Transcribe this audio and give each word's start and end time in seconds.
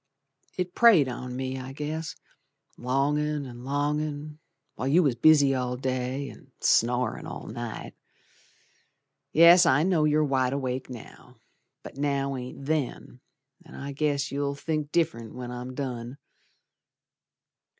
It 0.57 0.73
preyed 0.73 1.07
on 1.07 1.35
me, 1.35 1.59
I 1.59 1.73
guess, 1.73 2.15
Longin' 2.75 3.45
and 3.45 3.63
longin' 3.63 4.39
While 4.73 4.87
you 4.87 5.03
was 5.03 5.13
busy 5.13 5.53
all 5.53 5.77
day, 5.77 6.27
and 6.27 6.51
snorin' 6.59 7.27
all 7.27 7.45
night. 7.45 7.93
Yes, 9.31 9.67
I 9.67 9.83
know 9.83 10.05
you're 10.05 10.23
wide 10.23 10.53
awake 10.53 10.89
now, 10.89 11.35
But 11.83 11.97
now 11.99 12.35
ain't 12.35 12.65
then, 12.65 13.19
An' 13.63 13.75
I 13.75 13.91
guess 13.91 14.31
you'll 14.31 14.55
think 14.55 14.91
diff'rent 14.91 15.35
When 15.35 15.51
I'm 15.51 15.75
done. 15.75 16.17